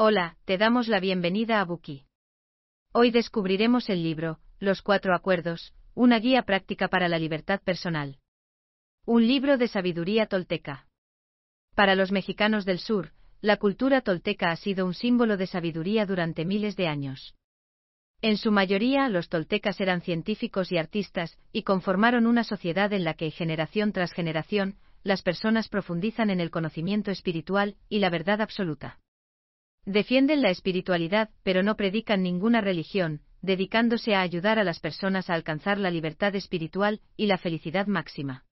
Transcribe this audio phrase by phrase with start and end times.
[0.00, 2.04] Hola, te damos la bienvenida a Buki.
[2.92, 8.20] Hoy descubriremos el libro, Los Cuatro Acuerdos, una guía práctica para la libertad personal.
[9.06, 10.86] Un libro de sabiduría tolteca.
[11.74, 16.44] Para los mexicanos del sur, la cultura tolteca ha sido un símbolo de sabiduría durante
[16.44, 17.34] miles de años.
[18.22, 23.14] En su mayoría, los toltecas eran científicos y artistas, y conformaron una sociedad en la
[23.14, 29.00] que, generación tras generación, las personas profundizan en el conocimiento espiritual y la verdad absoluta.
[29.88, 35.34] Defienden la espiritualidad, pero no predican ninguna religión, dedicándose a ayudar a las personas a
[35.34, 38.44] alcanzar la libertad espiritual y la felicidad máxima.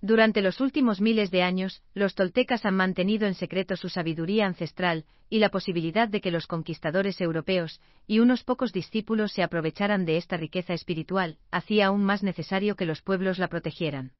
[0.00, 5.04] Durante los últimos miles de años, los toltecas han mantenido en secreto su sabiduría ancestral
[5.30, 10.16] y la posibilidad de que los conquistadores europeos y unos pocos discípulos se aprovecharan de
[10.16, 14.10] esta riqueza espiritual, hacía aún más necesario que los pueblos la protegieran.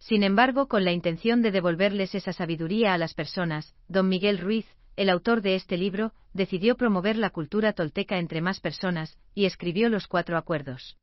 [0.00, 4.66] Sin embargo, con la intención de devolverles esa sabiduría a las personas, don Miguel Ruiz,
[4.96, 9.88] el autor de este libro, decidió promover la cultura tolteca entre más personas, y escribió
[9.88, 10.96] los cuatro acuerdos.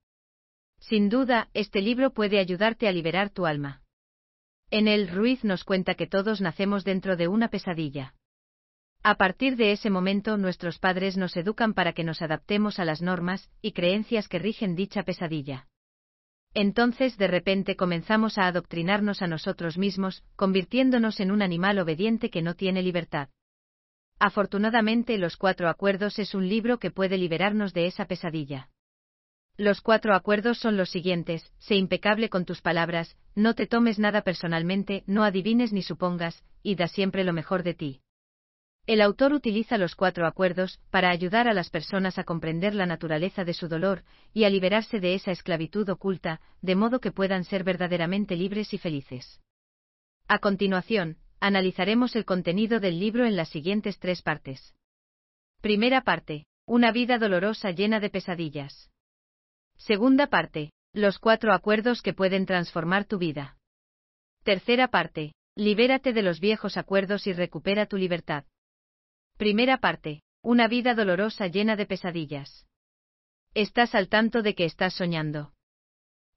[0.79, 3.81] Sin duda, este libro puede ayudarte a liberar tu alma.
[4.69, 8.15] En él Ruiz nos cuenta que todos nacemos dentro de una pesadilla.
[9.03, 13.01] A partir de ese momento nuestros padres nos educan para que nos adaptemos a las
[13.01, 15.67] normas y creencias que rigen dicha pesadilla.
[16.53, 22.41] Entonces de repente comenzamos a adoctrinarnos a nosotros mismos, convirtiéndonos en un animal obediente que
[22.41, 23.29] no tiene libertad.
[24.19, 28.69] Afortunadamente Los Cuatro Acuerdos es un libro que puede liberarnos de esa pesadilla.
[29.57, 34.23] Los cuatro acuerdos son los siguientes, sé impecable con tus palabras, no te tomes nada
[34.23, 38.01] personalmente, no adivines ni supongas, y da siempre lo mejor de ti.
[38.87, 43.45] El autor utiliza los cuatro acuerdos para ayudar a las personas a comprender la naturaleza
[43.45, 44.03] de su dolor
[44.33, 48.79] y a liberarse de esa esclavitud oculta, de modo que puedan ser verdaderamente libres y
[48.79, 49.39] felices.
[50.27, 54.73] A continuación, analizaremos el contenido del libro en las siguientes tres partes.
[55.59, 56.45] Primera parte.
[56.65, 58.89] Una vida dolorosa llena de pesadillas.
[59.75, 60.71] Segunda parte.
[60.93, 63.57] Los cuatro acuerdos que pueden transformar tu vida.
[64.43, 65.33] Tercera parte.
[65.55, 68.45] Libérate de los viejos acuerdos y recupera tu libertad.
[69.35, 70.21] Primera parte.
[70.41, 72.67] Una vida dolorosa llena de pesadillas.
[73.53, 75.51] Estás al tanto de que estás soñando.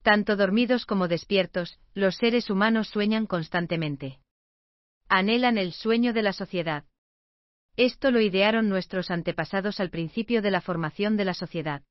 [0.03, 4.19] Tanto dormidos como despiertos, los seres humanos sueñan constantemente.
[5.09, 6.85] Anhelan el sueño de la sociedad.
[7.77, 11.83] Esto lo idearon nuestros antepasados al principio de la formación de la sociedad.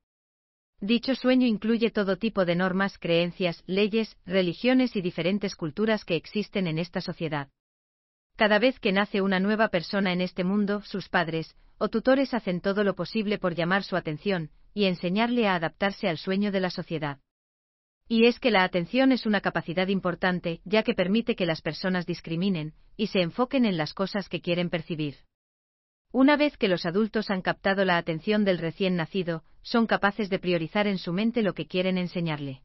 [0.80, 6.66] Dicho sueño incluye todo tipo de normas, creencias, leyes, religiones y diferentes culturas que existen
[6.66, 7.48] en esta sociedad.
[8.36, 12.60] Cada vez que nace una nueva persona en este mundo, sus padres o tutores hacen
[12.60, 16.70] todo lo posible por llamar su atención y enseñarle a adaptarse al sueño de la
[16.70, 17.18] sociedad.
[18.08, 22.06] Y es que la atención es una capacidad importante, ya que permite que las personas
[22.06, 25.16] discriminen y se enfoquen en las cosas que quieren percibir.
[26.12, 30.38] Una vez que los adultos han captado la atención del recién nacido, son capaces de
[30.38, 32.62] priorizar en su mente lo que quieren enseñarle.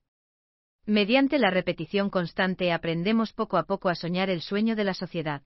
[0.86, 5.42] Mediante la repetición constante aprendemos poco a poco a soñar el sueño de la sociedad.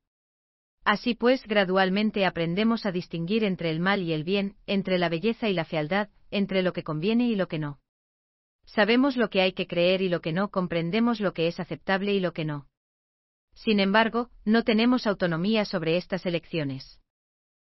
[0.84, 5.50] Así pues, gradualmente aprendemos a distinguir entre el mal y el bien, entre la belleza
[5.50, 7.80] y la fealdad, entre lo que conviene y lo que no.
[8.66, 12.14] Sabemos lo que hay que creer y lo que no, comprendemos lo que es aceptable
[12.14, 12.68] y lo que no.
[13.53, 17.00] Sin embargo, no tenemos autonomía sobre estas elecciones.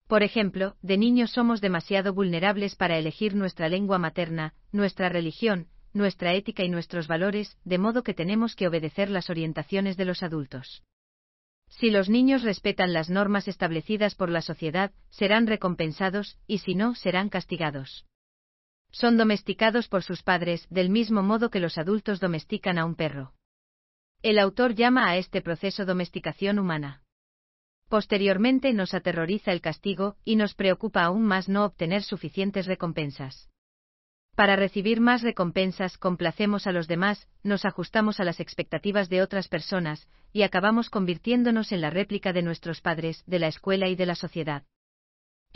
[0.08, 6.32] Por ejemplo, de niños somos demasiado vulnerables para elegir nuestra lengua materna, nuestra religión, nuestra
[6.34, 10.84] ética y nuestros valores, de modo que tenemos que obedecer las orientaciones de los adultos.
[11.68, 16.94] Si los niños respetan las normas establecidas por la sociedad, serán recompensados, y si no,
[16.94, 18.06] serán castigados
[18.90, 23.34] son domesticados por sus padres, del mismo modo que los adultos domestican a un perro.
[24.22, 27.02] El autor llama a este proceso domesticación humana.
[27.88, 33.48] Posteriormente nos aterroriza el castigo, y nos preocupa aún más no obtener suficientes recompensas.
[34.34, 39.48] Para recibir más recompensas complacemos a los demás, nos ajustamos a las expectativas de otras
[39.48, 44.06] personas, y acabamos convirtiéndonos en la réplica de nuestros padres, de la escuela y de
[44.06, 44.64] la sociedad.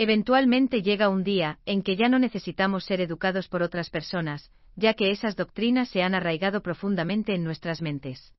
[0.02, 4.94] Eventualmente llega un día en que ya no necesitamos ser educados por otras personas, ya
[4.94, 8.32] que esas doctrinas se han arraigado profundamente en nuestras mentes.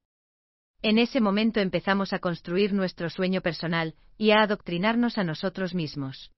[0.81, 6.31] En ese momento empezamos a construir nuestro sueño personal y a adoctrinarnos a nosotros mismos.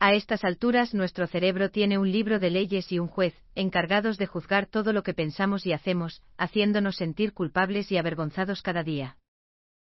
[0.00, 4.26] A estas alturas nuestro cerebro tiene un libro de leyes y un juez, encargados de
[4.26, 9.18] juzgar todo lo que pensamos y hacemos, haciéndonos sentir culpables y avergonzados cada día.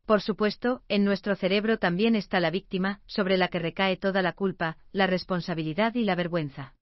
[0.06, 4.34] Por supuesto, en nuestro cerebro también está la víctima, sobre la que recae toda la
[4.34, 6.76] culpa, la responsabilidad y la vergüenza.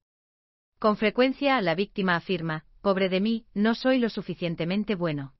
[0.80, 5.36] Con frecuencia la víctima afirma, pobre de mí, no soy lo suficientemente bueno.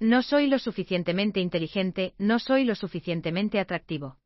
[0.00, 4.18] No soy lo suficientemente inteligente, no soy lo suficientemente atractivo.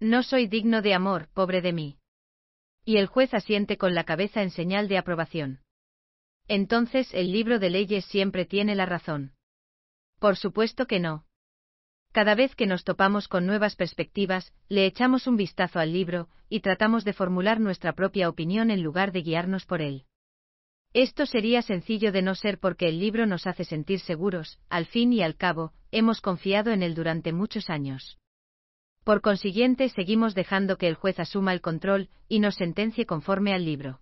[0.00, 1.98] No soy digno de amor, pobre de mí.
[2.84, 5.60] Y el juez asiente con la cabeza en señal de aprobación.
[6.48, 9.34] Entonces el libro de leyes siempre tiene la razón.
[10.18, 11.26] Por supuesto que no.
[12.12, 16.60] Cada vez que nos topamos con nuevas perspectivas, le echamos un vistazo al libro, y
[16.60, 20.04] tratamos de formular nuestra propia opinión en lugar de guiarnos por él.
[20.92, 25.10] Esto sería sencillo de no ser porque el libro nos hace sentir seguros, al fin
[25.14, 28.18] y al cabo, hemos confiado en él durante muchos años.
[29.04, 33.64] Por consiguiente, seguimos dejando que el juez asuma el control y nos sentencie conforme al
[33.64, 34.00] libro.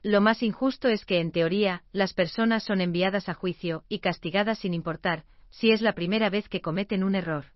[0.00, 4.60] Lo más injusto es que, en teoría, las personas son enviadas a juicio y castigadas
[4.60, 5.24] sin importar
[5.56, 7.46] si es la primera vez que cometen un error.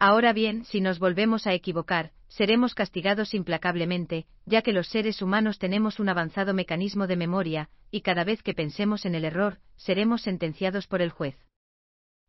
[0.00, 5.60] Ahora bien, si nos volvemos a equivocar, seremos castigados implacablemente, ya que los seres humanos
[5.60, 10.22] tenemos un avanzado mecanismo de memoria, y cada vez que pensemos en el error, seremos
[10.22, 11.36] sentenciados por el juez.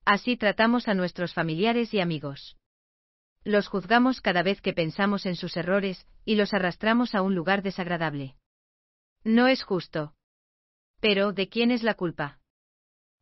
[0.05, 2.55] Así tratamos a nuestros familiares y amigos.
[3.43, 7.63] Los juzgamos cada vez que pensamos en sus errores, y los arrastramos a un lugar
[7.63, 8.35] desagradable.
[9.23, 10.13] No es justo.
[10.99, 12.39] Pero, ¿de quién es la culpa?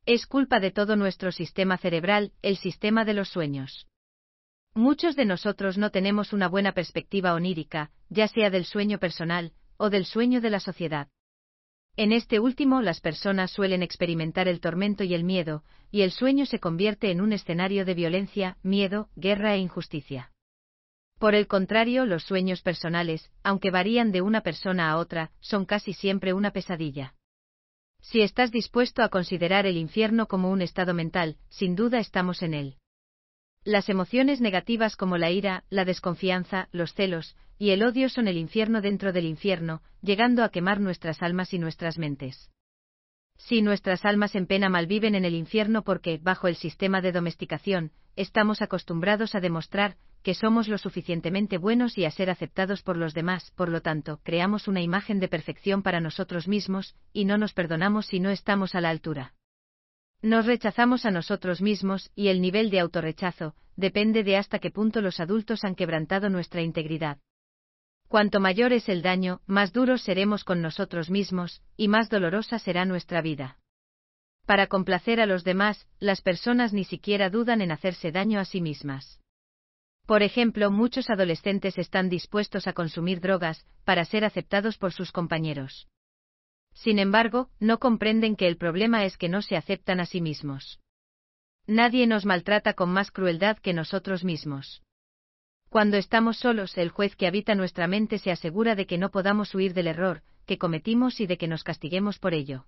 [0.05, 3.88] Es culpa de todo nuestro sistema cerebral, el sistema de los sueños.
[4.73, 9.89] Muchos de nosotros no tenemos una buena perspectiva onírica, ya sea del sueño personal, o
[9.89, 11.07] del sueño de la sociedad.
[11.95, 16.45] En este último las personas suelen experimentar el tormento y el miedo, y el sueño
[16.45, 20.31] se convierte en un escenario de violencia, miedo, guerra e injusticia.
[21.17, 25.94] Por el contrario, los sueños personales, aunque varían de una persona a otra, son casi
[25.94, 27.13] siempre una pesadilla.
[28.03, 32.53] Si estás dispuesto a considerar el infierno como un estado mental, sin duda estamos en
[32.53, 32.75] él.
[33.63, 38.38] Las emociones negativas como la ira, la desconfianza, los celos y el odio son el
[38.38, 42.51] infierno dentro del infierno, llegando a quemar nuestras almas y nuestras mentes.
[43.38, 47.91] Si nuestras almas en pena malviven en el infierno porque, bajo el sistema de domesticación,
[48.17, 53.13] estamos acostumbrados a demostrar que somos lo suficientemente buenos y a ser aceptados por los
[53.13, 57.53] demás, por lo tanto, creamos una imagen de perfección para nosotros mismos, y no nos
[57.53, 59.33] perdonamos si no estamos a la altura.
[60.21, 65.01] Nos rechazamos a nosotros mismos, y el nivel de autorrechazo, depende de hasta qué punto
[65.01, 67.17] los adultos han quebrantado nuestra integridad.
[68.07, 72.85] Cuanto mayor es el daño, más duros seremos con nosotros mismos, y más dolorosa será
[72.85, 73.57] nuestra vida.
[74.45, 78.61] Para complacer a los demás, las personas ni siquiera dudan en hacerse daño a sí
[78.61, 79.22] mismas.
[80.05, 85.88] Por ejemplo, muchos adolescentes están dispuestos a consumir drogas para ser aceptados por sus compañeros.
[86.73, 90.79] Sin embargo, no comprenden que el problema es que no se aceptan a sí mismos.
[91.67, 94.83] Nadie nos maltrata con más crueldad que nosotros mismos.
[95.69, 99.56] Cuando estamos solos, el juez que habita nuestra mente se asegura de que no podamos
[99.56, 102.65] huir del error que cometimos y de que nos castiguemos por ello.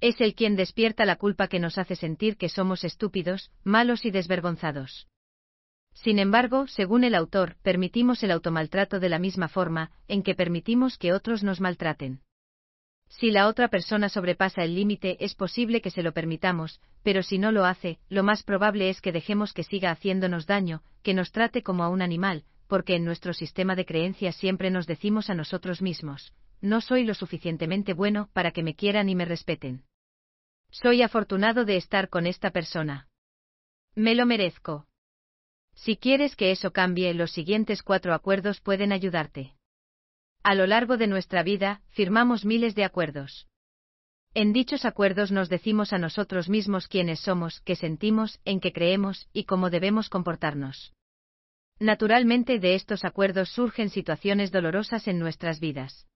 [0.00, 4.10] Es el quien despierta la culpa que nos hace sentir que somos estúpidos, malos y
[4.10, 5.06] desvergonzados.
[6.02, 10.96] Sin embargo, según el autor, permitimos el automaltrato de la misma forma en que permitimos
[10.96, 12.20] que otros nos maltraten.
[13.08, 17.38] Si la otra persona sobrepasa el límite, es posible que se lo permitamos, pero si
[17.38, 21.32] no lo hace, lo más probable es que dejemos que siga haciéndonos daño, que nos
[21.32, 25.34] trate como a un animal, porque en nuestro sistema de creencias siempre nos decimos a
[25.34, 29.82] nosotros mismos, no soy lo suficientemente bueno para que me quieran y me respeten.
[30.70, 33.08] Soy afortunado de estar con esta persona.
[33.96, 34.87] Me lo merezco.
[35.80, 39.54] Si quieres que eso cambie, los siguientes cuatro acuerdos pueden ayudarte.
[40.42, 43.46] A lo largo de nuestra vida, firmamos miles de acuerdos.
[44.34, 49.28] En dichos acuerdos nos decimos a nosotros mismos quiénes somos, qué sentimos, en qué creemos
[49.32, 50.92] y cómo debemos comportarnos.
[51.78, 56.08] Naturalmente de estos acuerdos surgen situaciones dolorosas en nuestras vidas.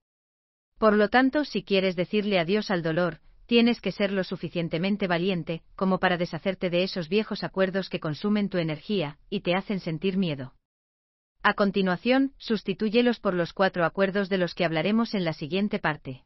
[0.77, 3.21] Por lo tanto, si quieres decirle adiós al dolor,
[3.53, 8.49] tienes que ser lo suficientemente valiente como para deshacerte de esos viejos acuerdos que consumen
[8.49, 10.55] tu energía y te hacen sentir miedo.
[11.43, 16.23] A continuación, sustitúyelos por los cuatro acuerdos de los que hablaremos en la siguiente parte.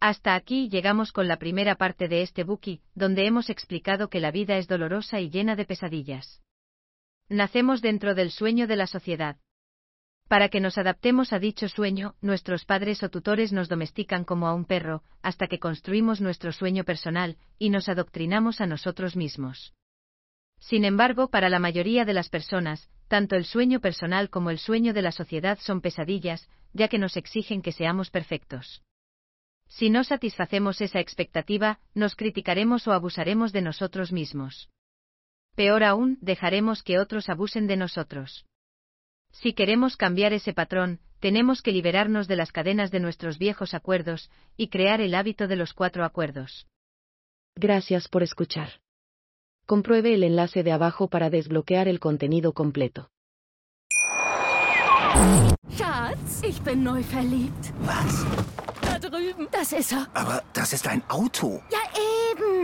[0.00, 4.30] Hasta aquí llegamos con la primera parte de este buki, donde hemos explicado que la
[4.30, 6.40] vida es dolorosa y llena de pesadillas.
[7.28, 9.36] Nacemos dentro del sueño de la sociedad,
[10.30, 14.54] para que nos adaptemos a dicho sueño, nuestros padres o tutores nos domestican como a
[14.54, 19.74] un perro, hasta que construimos nuestro sueño personal, y nos adoctrinamos a nosotros mismos.
[20.60, 24.94] Sin embargo, para la mayoría de las personas, tanto el sueño personal como el sueño
[24.94, 28.84] de la sociedad son pesadillas, ya que nos exigen que seamos perfectos.
[29.66, 34.70] Si no satisfacemos esa expectativa, nos criticaremos o abusaremos de nosotros mismos.
[35.56, 38.46] Peor aún, dejaremos que otros abusen de nosotros.
[39.32, 44.30] Si queremos cambiar ese patrón, tenemos que liberarnos de las cadenas de nuestros viejos acuerdos
[44.56, 46.66] y crear el hábito de los cuatro acuerdos.
[47.56, 48.80] Gracias por escuchar.
[49.66, 53.10] Compruebe el enlace de abajo para desbloquear el contenido completo.
[55.76, 57.72] Schatz, ich bin neu verliebt.
[57.84, 58.24] Was?
[58.82, 59.48] Da drüben.
[59.52, 60.08] Das ist er.
[60.14, 61.62] Aber das ist ein Auto.
[61.70, 61.78] Ja,